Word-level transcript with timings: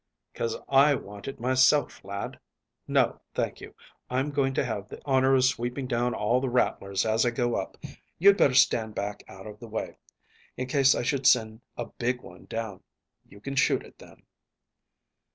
"'Cause 0.33 0.57
I 0.67 0.95
want 0.95 1.27
it 1.27 1.39
myself, 1.39 2.03
lad. 2.03 2.39
No, 2.87 3.21
thank 3.35 3.61
you; 3.61 3.75
I'm 4.09 4.31
going 4.31 4.55
to 4.55 4.65
have 4.65 4.89
the 4.89 4.99
honour 5.05 5.35
of 5.35 5.43
sweeping 5.43 5.85
down 5.85 6.15
all 6.15 6.41
the 6.41 6.49
rattlers 6.49 7.05
as 7.05 7.23
I 7.23 7.29
go 7.29 7.53
up. 7.53 7.77
You'd 8.17 8.35
better 8.35 8.55
stand 8.55 8.95
back 8.95 9.23
out 9.27 9.45
of 9.45 9.59
the 9.59 9.67
way, 9.67 9.99
in 10.57 10.65
case 10.65 10.95
I 10.95 11.03
should 11.03 11.27
send 11.27 11.61
a 11.77 11.85
big 11.85 12.21
one 12.21 12.45
down. 12.45 12.81
You 13.29 13.39
can 13.39 13.55
shoot 13.55 13.83
it 13.83 13.99
then." 13.99 14.23